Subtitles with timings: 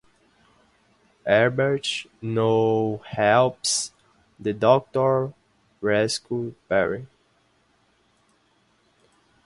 [1.27, 3.91] Herbert now helps
[4.39, 5.31] the Doctor
[5.79, 7.05] rescue Peri.